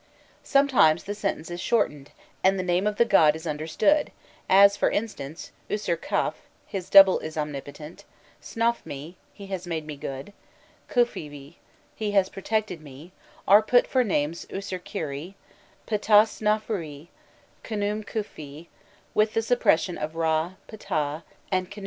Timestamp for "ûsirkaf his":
5.69-6.89